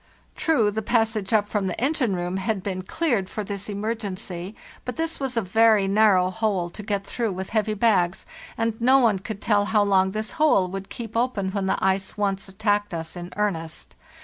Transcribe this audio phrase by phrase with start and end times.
[0.35, 4.95] True, the passage up from the engine room had been cleared for this emergency, but
[4.95, 8.25] this was a very narrow hole to get through with heavy bags,
[8.57, 12.17] and no one could tell how long this hole would keep open when the ice
[12.17, 13.93] once attacked us in earnest.